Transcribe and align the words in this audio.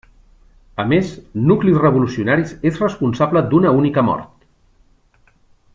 A 0.83 0.85
més, 0.91 1.11
Nuclis 1.51 1.77
Revolucionaris 1.83 2.55
és 2.71 2.81
responsable 2.85 3.45
d'una 3.53 3.75
única 3.83 4.05
mort. 4.09 5.33